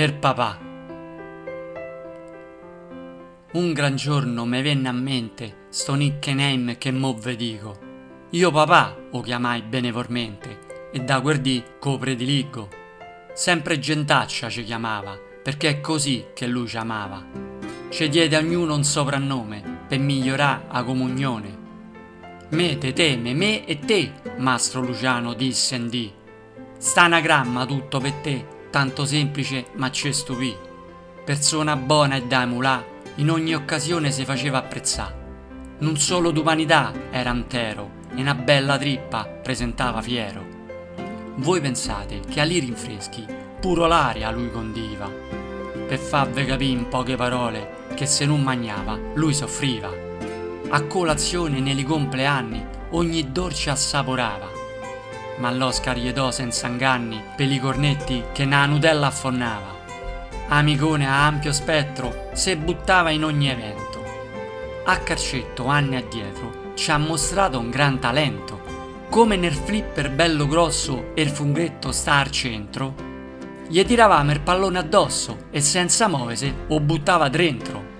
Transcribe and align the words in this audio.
er 0.00 0.14
papà. 0.14 0.56
Un 3.54 3.72
gran 3.72 3.96
giorno 3.96 4.44
mi 4.44 4.62
venne 4.62 4.88
a 4.88 4.92
mente 4.92 5.66
sto 5.70 5.94
nickname 5.94 6.78
che 6.78 6.92
mo 6.92 7.14
ve 7.14 7.34
dico. 7.34 7.78
Io 8.30 8.52
papà 8.52 8.96
o 9.10 9.20
chiamai 9.22 9.62
benevolmente 9.62 10.90
e 10.92 11.00
da 11.00 11.20
quel 11.20 11.40
dì 11.40 11.64
co 11.80 11.98
prediligo. 11.98 12.68
Sempre 13.34 13.80
gentaccia 13.80 14.48
ci 14.48 14.62
chiamava 14.62 15.18
perché 15.42 15.68
è 15.68 15.80
così 15.80 16.26
che 16.32 16.46
lui 16.46 16.68
ci 16.68 16.76
amava. 16.76 17.26
Ci 17.88 18.08
diede 18.08 18.36
a 18.36 18.38
ognuno 18.38 18.76
un 18.76 18.84
soprannome 18.84 19.80
per 19.88 19.98
migliorare 19.98 20.66
la 20.70 20.84
comunione. 20.84 21.58
Me, 22.50 22.78
te, 22.78 22.92
teme, 22.92 23.34
me 23.34 23.66
e 23.66 23.80
te, 23.80 24.12
mastro 24.36 24.80
Luciano 24.80 25.34
disse 25.34 25.74
in 25.74 25.88
dì. 25.88 26.12
Sta 26.78 27.02
anagramma 27.02 27.66
tutto 27.66 27.98
per 27.98 28.12
te, 28.22 28.57
tanto 28.70 29.04
semplice 29.04 29.66
ma 29.74 29.90
ci 29.90 30.12
stupì. 30.12 30.56
Persona 31.24 31.76
buona 31.76 32.16
e 32.16 32.24
da 32.24 32.42
emulà, 32.42 32.84
in 33.16 33.30
ogni 33.30 33.54
occasione 33.54 34.10
si 34.10 34.24
faceva 34.24 34.58
apprezzare. 34.58 35.26
Non 35.78 35.96
solo 35.96 36.30
d'umanità 36.30 36.92
era 37.10 37.30
intero, 37.30 37.90
e 38.14 38.20
una 38.20 38.34
bella 38.34 38.78
trippa 38.78 39.24
presentava 39.24 40.00
fiero. 40.02 40.56
Voi 41.36 41.60
pensate 41.60 42.20
che 42.28 42.40
a 42.40 42.44
lì 42.44 42.58
rinfreschi 42.58 43.24
puro 43.60 43.86
l'aria 43.86 44.30
lui 44.30 44.50
condiva, 44.50 45.10
per 45.86 45.98
farvi 45.98 46.44
capire 46.44 46.72
in 46.72 46.88
poche 46.88 47.16
parole 47.16 47.86
che 47.94 48.06
se 48.06 48.26
non 48.26 48.42
mangiava 48.42 48.98
lui 49.14 49.34
soffriva. 49.34 49.90
A 50.70 50.82
colazione 50.82 51.60
nei 51.60 51.82
compleanni 51.82 52.64
ogni 52.90 53.32
dolce 53.32 53.70
assaporava 53.70 54.57
ma 55.38 55.50
l'Oscar 55.50 55.96
gli 55.96 56.12
do 56.12 56.30
senza 56.30 56.66
inganni 56.66 57.22
per 57.36 57.50
i 57.50 57.58
cornetti 57.58 58.24
che 58.32 58.44
na 58.44 58.66
Nutella 58.66 59.08
affonnava. 59.08 59.76
Amicone 60.48 61.06
a 61.06 61.26
ampio 61.26 61.52
spettro 61.52 62.30
se 62.32 62.56
buttava 62.56 63.10
in 63.10 63.24
ogni 63.24 63.48
evento. 63.48 64.02
A 64.84 64.96
Carcetto, 64.98 65.66
anni 65.66 65.96
addietro, 65.96 66.72
ci 66.74 66.90
ha 66.90 66.98
mostrato 66.98 67.58
un 67.58 67.70
gran 67.70 67.98
talento. 67.98 68.60
Come 69.10 69.36
nel 69.36 69.54
flipper 69.54 70.10
bello 70.10 70.46
grosso 70.46 71.12
e 71.14 71.22
il 71.22 71.30
funghetto 71.30 71.92
sta 71.92 72.14
al 72.14 72.30
centro, 72.30 72.94
gli 73.68 73.84
tiravamo 73.84 74.32
il 74.32 74.40
pallone 74.40 74.78
addosso 74.78 75.44
e 75.50 75.60
senza 75.60 76.08
muoversi 76.08 76.54
o 76.68 76.80
buttava 76.80 77.28
dentro. 77.28 77.96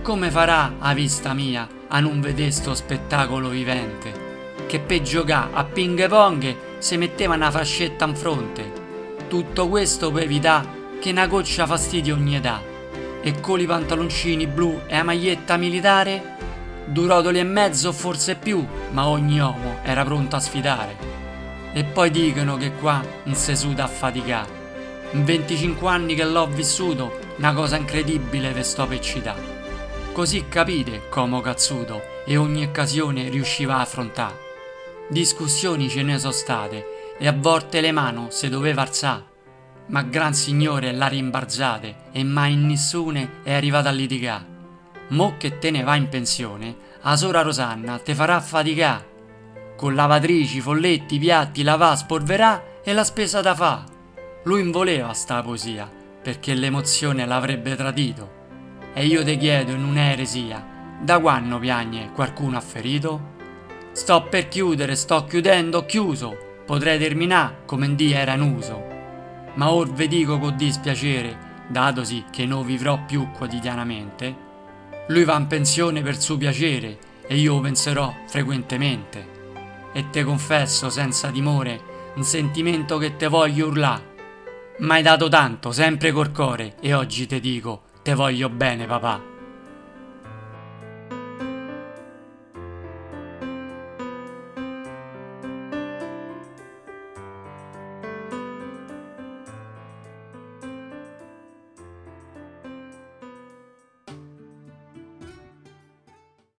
Come 0.00 0.30
farà 0.30 0.74
a 0.78 0.94
vista 0.94 1.34
mia 1.34 1.66
a 1.88 1.98
non 1.98 2.20
vedere 2.20 2.52
sto 2.52 2.72
spettacolo 2.72 3.48
vivente? 3.48 4.26
Che 4.66 4.78
per 4.78 5.02
giocare 5.02 5.50
a 5.54 5.64
ping 5.64 6.08
pong 6.08 6.56
si 6.78 6.96
metteva 6.96 7.34
una 7.34 7.50
fascetta 7.50 8.04
in 8.04 8.14
fronte. 8.14 8.72
Tutto 9.28 9.68
questo 9.68 10.10
per 10.10 10.22
evitare 10.22 10.76
che 11.00 11.10
una 11.10 11.26
goccia 11.26 11.66
fastidio 11.66 12.14
ogni 12.14 12.36
età. 12.36 12.62
E 13.20 13.40
con 13.40 13.60
i 13.60 13.66
pantaloncini 13.66 14.46
blu 14.46 14.80
e 14.86 14.96
la 14.96 15.02
maglietta 15.02 15.56
militare, 15.56 16.36
due 16.86 17.06
rotoli 17.06 17.38
e 17.38 17.44
mezzo 17.44 17.92
forse 17.92 18.36
più, 18.36 18.64
ma 18.90 19.08
ogni 19.08 19.40
uomo 19.40 19.80
era 19.82 20.04
pronto 20.04 20.36
a 20.36 20.40
sfidare. 20.40 20.96
E 21.72 21.84
poi 21.84 22.10
dicono 22.10 22.56
che 22.56 22.72
qua 22.72 23.04
non 23.24 23.34
si 23.34 23.54
suda 23.56 23.84
a 23.84 23.88
faticare. 23.88 24.56
In 25.12 25.24
25 25.24 25.88
anni 25.88 26.14
che 26.14 26.24
l'ho 26.24 26.46
vissuto, 26.46 27.18
una 27.36 27.52
cosa 27.52 27.76
incredibile 27.76 28.52
ve 28.52 28.62
sto 28.62 28.86
per 28.86 29.00
citare. 29.00 29.56
Così 30.12 30.46
capite 30.48 31.08
come 31.08 31.40
cazzuto 31.40 32.02
e 32.24 32.36
ogni 32.36 32.64
occasione 32.64 33.28
riusciva 33.28 33.76
a 33.76 33.80
affrontare. 33.80 34.47
Discussioni 35.10 35.88
ce 35.88 36.02
ne 36.02 36.18
sono 36.18 36.32
state 36.32 37.14
e 37.18 37.26
a 37.26 37.32
volte 37.32 37.80
le 37.80 37.92
mani 37.92 38.26
se 38.28 38.50
doveva 38.50 38.82
alzare. 38.82 39.24
Ma 39.86 40.02
gran 40.02 40.34
signore 40.34 40.92
l'ha 40.92 41.06
rimbarzate 41.06 42.10
e 42.12 42.22
mai 42.24 42.56
nessuna 42.56 43.26
è 43.42 43.54
arrivata 43.54 43.88
a 43.88 43.92
litigare. 43.92 44.56
Mo 45.08 45.36
che 45.38 45.58
te 45.58 45.70
ne 45.70 45.82
va 45.82 45.94
in 45.96 46.10
pensione, 46.10 46.76
a 47.00 47.16
sora 47.16 47.40
Rosanna 47.40 47.98
te 47.98 48.14
farà 48.14 48.38
faticare. 48.38 49.16
Con 49.78 49.94
lavatrici, 49.94 50.60
folletti, 50.60 51.18
piatti, 51.18 51.62
lavà, 51.62 51.96
spolverà 51.96 52.82
e 52.84 52.92
la 52.92 53.04
spesa 53.04 53.40
da 53.40 53.54
fa. 53.54 53.84
Lui 54.44 54.62
non 54.62 54.72
voleva 54.72 55.14
sta 55.14 55.40
poesia, 55.42 55.90
perché 56.22 56.52
l'emozione 56.52 57.24
l'avrebbe 57.24 57.74
tradito. 57.76 58.36
E 58.92 59.06
io 59.06 59.24
te 59.24 59.38
chiedo 59.38 59.72
in 59.72 59.84
un'eresia, 59.84 60.98
da 61.00 61.18
quando 61.18 61.58
piagne 61.58 62.12
qualcuno 62.12 62.58
ha 62.58 62.60
ferito? 62.60 63.36
Sto 63.92 64.22
per 64.24 64.48
chiudere, 64.48 64.94
sto 64.96 65.24
chiudendo, 65.24 65.84
chiuso. 65.86 66.36
Potrei 66.64 66.98
terminare 66.98 67.62
come 67.64 67.86
in 67.86 67.96
dia 67.96 68.18
era 68.18 68.34
in 68.34 68.42
uso. 68.42 68.84
Ma 69.54 69.72
or 69.72 69.90
ve 69.90 70.06
dico 70.06 70.38
con 70.38 70.56
dispiacere, 70.56 71.36
datosi 71.68 72.24
che 72.30 72.46
non 72.46 72.64
vivrò 72.64 73.04
più 73.06 73.30
quotidianamente, 73.32 74.46
lui 75.08 75.24
va 75.24 75.36
in 75.38 75.46
pensione 75.46 76.02
per 76.02 76.20
suo 76.20 76.36
piacere 76.36 76.98
e 77.26 77.36
io 77.36 77.58
penserò 77.60 78.14
frequentemente. 78.26 79.36
E 79.92 80.10
te 80.10 80.22
confesso 80.22 80.90
senza 80.90 81.30
timore 81.30 81.80
un 82.14 82.24
sentimento 82.24 82.98
che 82.98 83.16
te 83.16 83.26
voglio 83.26 83.68
urlà. 83.68 84.00
M'hai 84.78 85.02
dato 85.02 85.28
tanto, 85.28 85.72
sempre 85.72 86.12
col 86.12 86.30
cuore, 86.30 86.74
e 86.80 86.92
oggi 86.92 87.26
te 87.26 87.40
dico, 87.40 87.82
te 88.02 88.14
voglio 88.14 88.48
bene 88.48 88.86
papà. 88.86 89.37